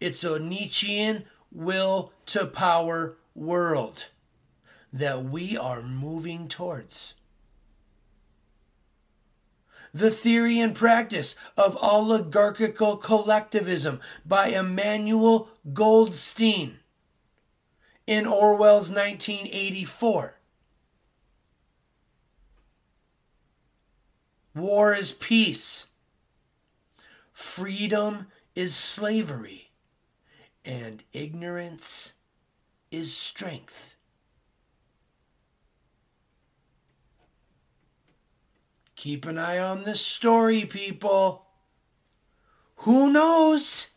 [0.00, 4.08] It's a Nietzschean will to power world
[4.92, 7.14] that we are moving towards.
[9.92, 16.80] The Theory and Practice of Oligarchical Collectivism by Emmanuel Goldstein
[18.06, 20.34] in Orwell's 1984.
[24.54, 25.86] War is peace.
[27.32, 29.65] Freedom is slavery.
[30.66, 32.14] And ignorance
[32.90, 33.94] is strength.
[38.96, 41.46] Keep an eye on this story, people.
[42.78, 43.88] Who knows?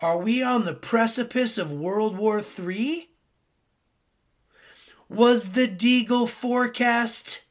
[0.00, 3.10] Are we on the precipice of World War III?
[5.10, 7.42] Was the Deagle forecast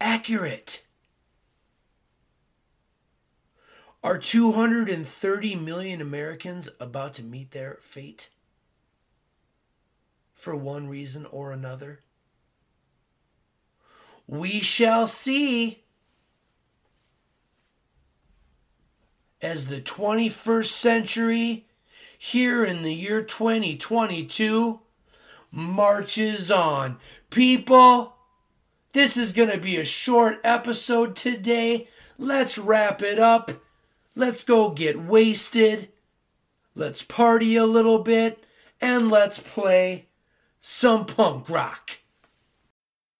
[0.00, 0.84] accurate?
[4.02, 8.30] Are 230 million Americans about to meet their fate?
[10.32, 12.00] For one reason or another?
[14.26, 15.82] We shall see.
[19.42, 21.66] As the 21st century,
[22.16, 24.80] here in the year 2022,
[25.50, 26.98] marches on.
[27.28, 28.14] People,
[28.92, 31.88] this is going to be a short episode today.
[32.18, 33.50] Let's wrap it up.
[34.14, 35.90] Let's go get wasted.
[36.74, 38.44] Let's party a little bit.
[38.80, 40.08] And let's play
[40.60, 41.99] some punk rock.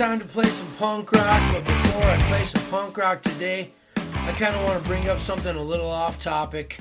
[0.00, 4.32] Time to play some punk rock, but before I play some punk rock today, I
[4.32, 6.78] kind of want to bring up something a little off topic,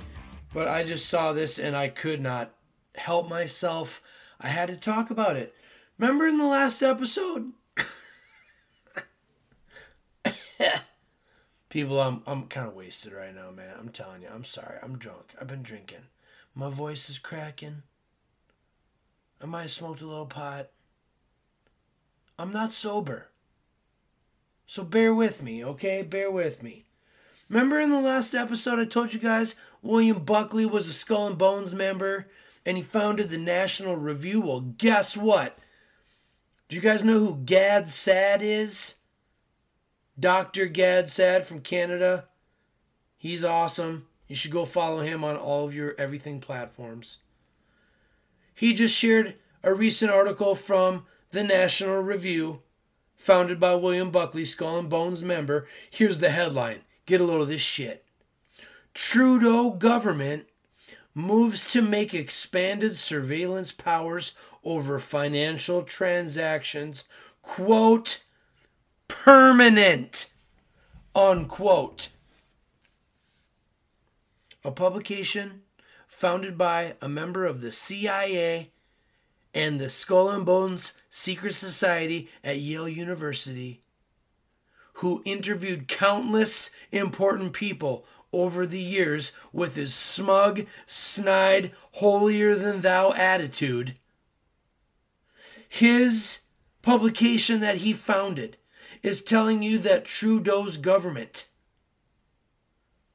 [0.53, 2.55] but I just saw this and I could not
[2.95, 4.01] help myself.
[4.39, 5.53] I had to talk about it.
[5.97, 7.51] Remember in the last episode?
[11.67, 13.75] People, I'm I'm kind of wasted right now, man.
[13.77, 14.77] I'm telling you, I'm sorry.
[14.81, 15.35] I'm drunk.
[15.41, 16.07] I've been drinking.
[16.55, 17.83] My voice is cracking.
[19.43, 20.69] I might have smoked a little pot.
[22.39, 23.27] I'm not sober.
[24.65, 26.03] So bear with me, okay?
[26.03, 26.85] Bear with me.
[27.49, 31.37] Remember in the last episode I told you guys William Buckley was a Skull and
[31.37, 32.29] Bones member
[32.65, 34.39] and he founded the National Review?
[34.39, 35.59] Well, guess what?
[36.69, 38.95] Do you guys know who Gad Saad is?
[40.17, 40.67] Dr.
[40.67, 42.29] Gad Saad from Canada.
[43.17, 44.07] He's awesome.
[44.29, 47.17] You should go follow him on all of your everything platforms.
[48.55, 52.61] He just shared a recent article from the National Review,
[53.15, 55.67] founded by William Buckley, Skull and Bones member.
[55.89, 58.05] Here's the headline Get a load of this shit.
[58.93, 60.47] Trudeau government
[61.13, 67.03] moves to make expanded surveillance powers over financial transactions,
[67.41, 68.23] quote,
[69.07, 70.27] permanent,
[71.15, 72.09] unquote.
[74.63, 75.61] A publication
[76.07, 78.71] founded by a member of the CIA
[79.53, 83.81] and the Skull and Bones Secret Society at Yale University,
[84.93, 93.11] who interviewed countless important people over the years with his smug, snide, holier than thou
[93.13, 93.95] attitude.
[95.67, 96.39] His
[96.81, 98.57] publication that he founded
[99.01, 101.45] is telling you that Trudeau's government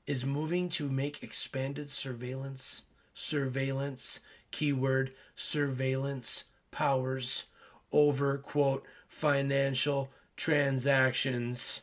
[0.07, 2.83] is moving to make expanded surveillance,
[3.15, 4.21] surveillance,
[4.55, 7.45] keyword, surveillance powers
[7.91, 11.83] over, quote, financial transactions,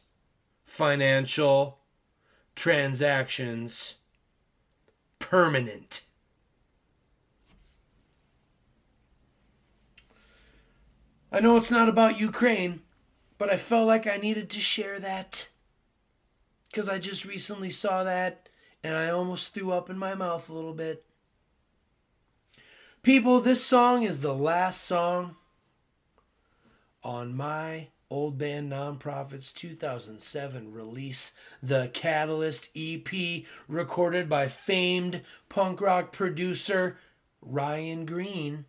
[0.63, 1.79] financial
[2.55, 3.95] transactions,
[5.19, 6.03] permanent.
[11.29, 12.81] I know it's not about Ukraine,
[13.37, 15.49] but I felt like I needed to share that
[16.69, 18.47] because I just recently saw that
[18.81, 21.05] and I almost threw up in my mouth a little bit.
[23.03, 25.35] People, this song is the last song
[27.03, 31.31] on my old band Non-Prophet's 2007 release,
[31.63, 36.97] the Catalyst EP, recorded by famed punk rock producer
[37.41, 38.65] Ryan Greene.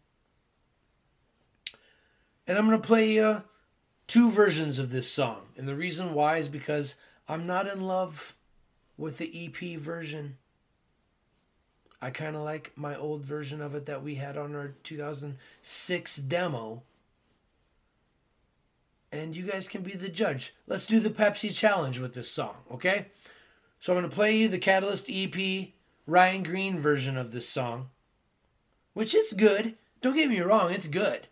[2.46, 3.42] And I'm going to play you
[4.06, 5.42] two versions of this song.
[5.58, 6.94] And the reason why is because
[7.28, 8.34] I'm not in love
[8.96, 10.38] with the EP version.
[12.02, 16.16] I kind of like my old version of it that we had on our 2006
[16.16, 16.82] demo.
[19.12, 20.52] And you guys can be the judge.
[20.66, 23.06] Let's do the Pepsi challenge with this song, okay?
[23.78, 25.68] So I'm going to play you the Catalyst EP
[26.06, 27.90] Ryan Greene version of this song,
[28.94, 29.76] which is good.
[30.00, 31.28] Don't get me wrong, it's good.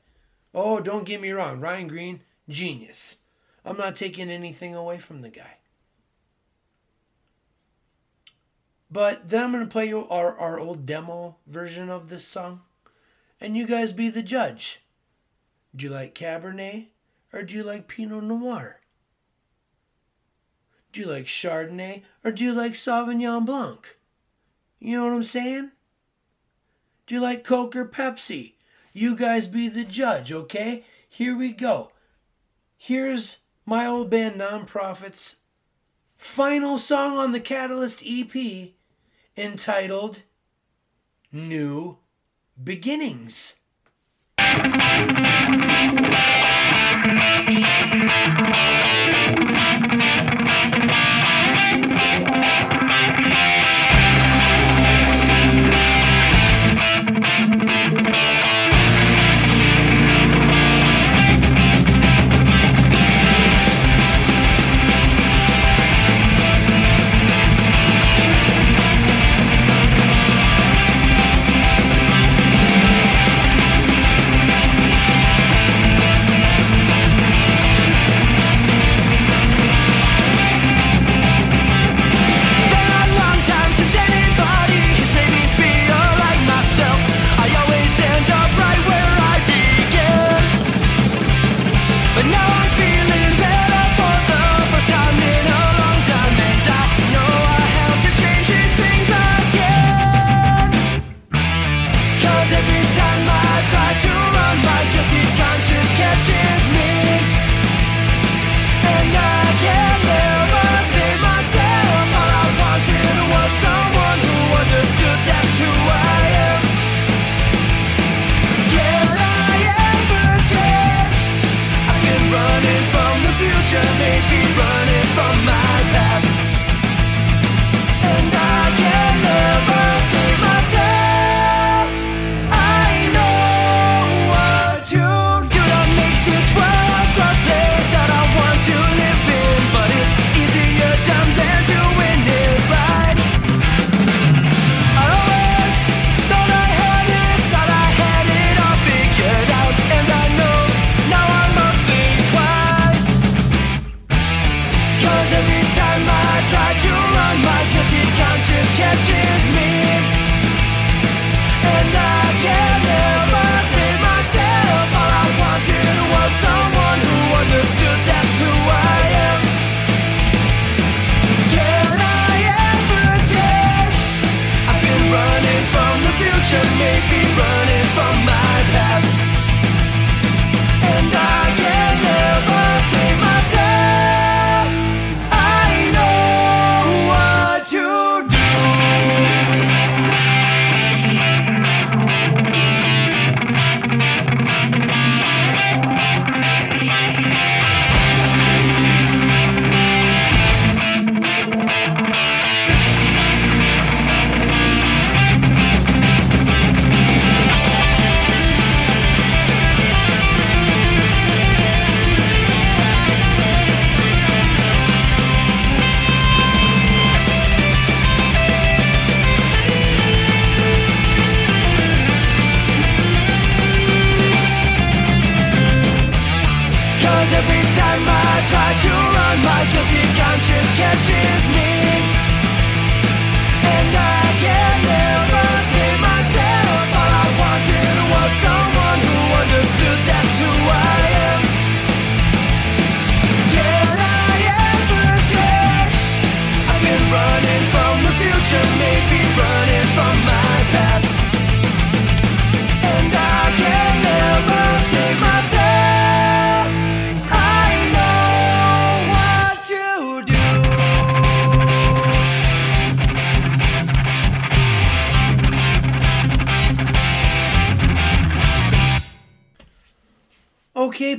[0.55, 1.61] Oh, don't get me wrong.
[1.61, 3.17] Ryan Greene, genius.
[3.65, 5.57] I'm not taking anything away from the guy.
[8.91, 12.63] But then I'm going to play you our, our old demo version of this song.
[13.41, 14.81] And you guys be the judge.
[15.75, 16.89] Do you like Cabernet
[17.33, 18.81] or do you like Pinot Noir?
[20.93, 23.97] Do you like Chardonnay or do you like Sauvignon Blanc?
[24.81, 25.71] You know what I'm saying?
[27.07, 28.55] Do you like Coke or Pepsi?
[28.93, 30.85] You guys be the judge, okay?
[31.09, 31.93] Here we go.
[32.77, 35.37] Here's my old band Non-Prophet's
[36.17, 38.73] final song on the Catalyst EP
[39.37, 40.23] entitled
[41.33, 41.99] New
[42.63, 43.57] Beginnings.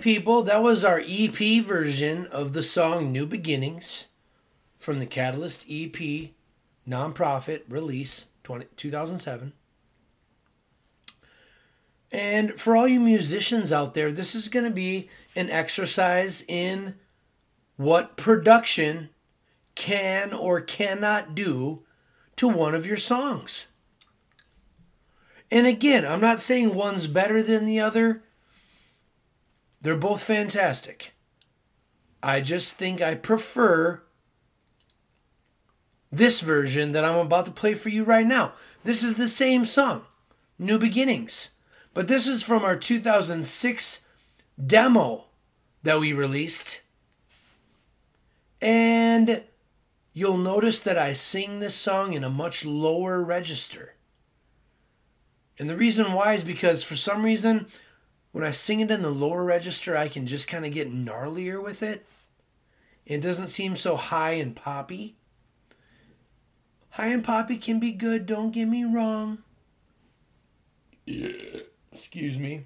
[0.01, 4.07] People, that was our EP version of the song New Beginnings
[4.79, 6.31] from the Catalyst EP
[6.87, 9.53] Non-Prophet release 20, 2007.
[12.11, 16.95] And for all you musicians out there, this is going to be an exercise in
[17.77, 19.09] what production
[19.75, 21.83] can or cannot do
[22.37, 23.67] to one of your songs.
[25.51, 28.23] And again, I'm not saying one's better than the other.
[29.81, 31.13] They're both fantastic.
[32.21, 34.03] I just think I prefer
[36.11, 38.53] this version that I'm about to play for you right now.
[38.83, 40.03] This is the same song,
[40.59, 41.51] New Beginnings,
[41.93, 44.01] but this is from our 2006
[44.63, 45.25] demo
[45.83, 46.81] that we released.
[48.61, 49.43] And
[50.13, 53.95] you'll notice that I sing this song in a much lower register.
[55.57, 57.67] And the reason why is because for some reason,
[58.31, 61.61] when I sing it in the lower register, I can just kind of get gnarlier
[61.61, 62.05] with it.
[63.05, 65.15] It doesn't seem so high and poppy.
[66.91, 69.39] High and poppy can be good, don't get me wrong.
[71.91, 72.65] Excuse me.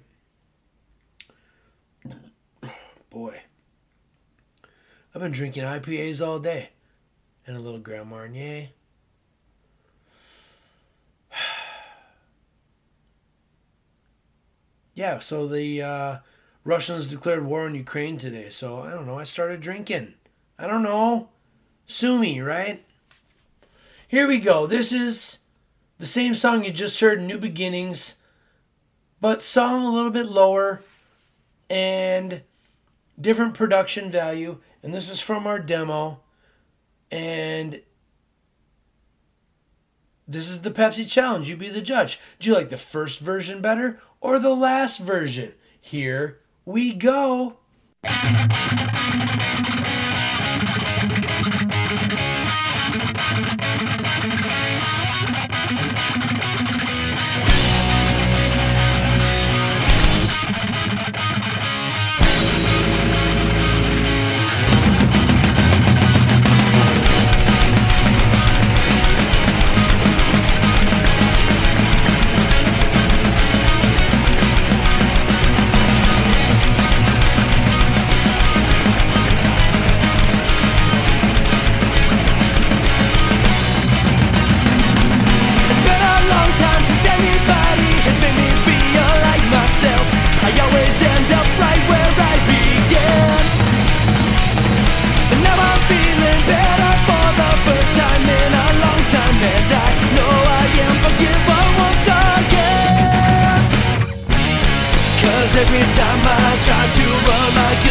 [3.10, 3.40] Boy.
[5.14, 6.70] I've been drinking IPAs all day.
[7.46, 8.68] And a little Grand Marnier.
[14.96, 16.16] Yeah, so the uh,
[16.64, 18.48] Russians declared war on Ukraine today.
[18.48, 19.18] So I don't know.
[19.18, 20.14] I started drinking.
[20.58, 21.28] I don't know.
[21.86, 22.84] Sue me, right?
[24.08, 24.66] Here we go.
[24.66, 25.38] This is
[25.98, 28.14] the same song you just heard, New Beginnings,
[29.20, 30.80] but sung a little bit lower
[31.68, 32.40] and
[33.20, 34.58] different production value.
[34.82, 36.20] And this is from our demo.
[37.10, 37.82] And
[40.26, 41.50] this is the Pepsi Challenge.
[41.50, 42.18] You be the judge.
[42.40, 45.52] Do you like the first version better or the last version?
[45.80, 47.58] Here we go.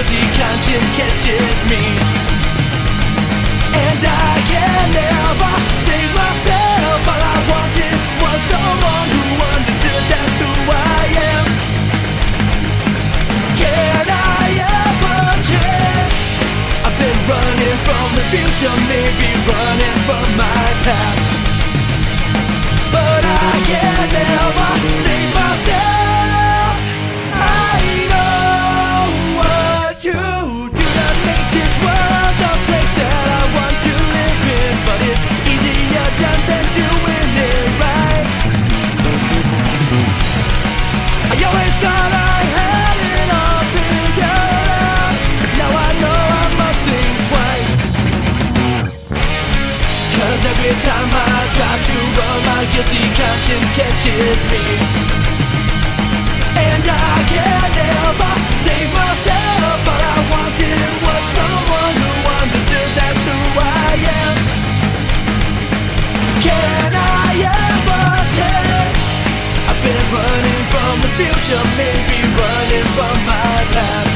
[0.05, 1.81] Guilty conscience catches me.
[3.73, 5.53] And I can never
[5.85, 7.07] save myself.
[7.09, 9.25] All I wanted was someone who
[9.55, 11.45] understood that's who I am.
[13.57, 14.45] Can I
[14.83, 16.13] ever change?
[16.85, 21.25] I've been running from the future, maybe running from my past.
[22.91, 24.69] But I can never
[25.03, 25.94] save myself.
[51.55, 54.63] Time I to run, my guilty conscience catches me.
[56.59, 59.79] And I can never save myself.
[59.87, 62.11] All I wanted was someone who
[62.43, 64.35] understood that's who I am.
[66.43, 67.31] Can I
[67.63, 68.03] ever
[68.35, 68.99] change?
[69.69, 74.11] I've been running from the future, maybe running from my past.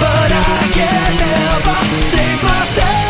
[0.00, 0.32] But
[2.74, 3.01] try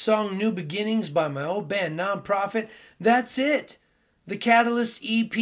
[0.00, 2.70] song New Beginnings by my old band Non-Prophet.
[2.98, 3.76] That's it.
[4.26, 5.34] The Catalyst EP.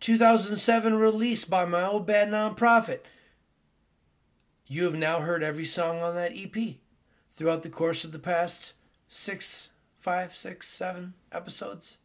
[0.00, 3.06] 2007 release by my old band Non-Prophet.
[4.66, 6.76] You have now heard every song on that EP
[7.32, 8.74] throughout the course of the past
[9.08, 11.98] six, five, six, seven episodes.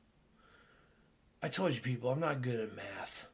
[1.42, 3.28] I told you, people, I'm not good at math.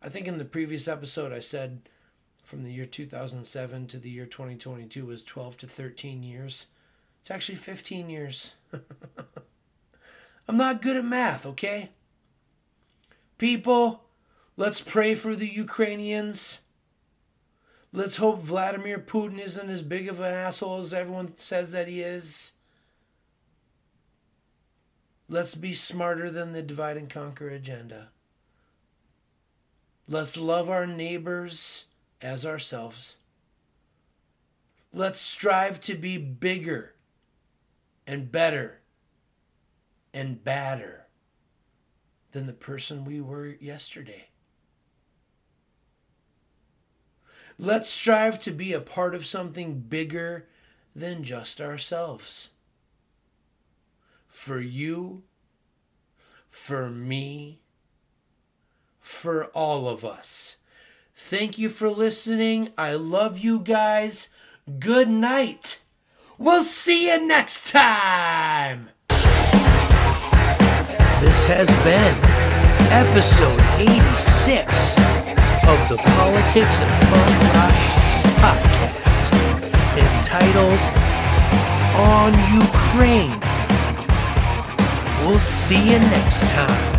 [0.00, 1.88] I think in the previous episode I said
[2.42, 6.66] from the year 2007 to the year 2022 was 12 to 13 years.
[7.20, 8.54] It's actually 15 years.
[10.48, 11.90] I'm not good at math, okay?
[13.38, 14.04] People,
[14.56, 16.60] let's pray for the Ukrainians.
[17.92, 22.00] Let's hope Vladimir Putin isn't as big of an asshole as everyone says that he
[22.00, 22.52] is.
[25.28, 28.08] Let's be smarter than the divide and conquer agenda.
[30.08, 31.84] Let's love our neighbors
[32.22, 33.16] as ourselves.
[34.92, 36.94] Let's strive to be bigger
[38.06, 38.80] and better
[40.12, 41.06] and badder
[42.32, 44.28] than the person we were yesterday.
[47.58, 50.48] Let's strive to be a part of something bigger
[50.94, 52.48] than just ourselves.
[54.28, 55.22] For you,
[56.48, 57.60] for me,
[59.00, 60.56] for all of us.
[61.14, 62.70] Thank you for listening.
[62.78, 64.28] I love you guys.
[64.78, 65.80] Good night.
[66.38, 68.88] We'll see you next time.
[71.20, 72.16] This has been
[72.90, 74.96] episode 86
[75.68, 77.74] of the Politics of Punk Rock
[78.42, 79.32] podcast
[79.96, 80.80] entitled
[81.96, 83.40] On Ukraine.
[85.26, 86.91] We'll see you next time.